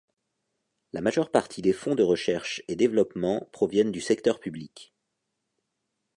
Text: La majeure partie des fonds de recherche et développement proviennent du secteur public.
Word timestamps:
La 0.93 1.01
majeure 1.01 1.29
partie 1.29 1.61
des 1.61 1.73
fonds 1.73 1.93
de 1.93 2.01
recherche 2.01 2.63
et 2.67 2.75
développement 2.75 3.47
proviennent 3.51 3.91
du 3.91 4.01
secteur 4.01 4.39
public. 4.39 4.91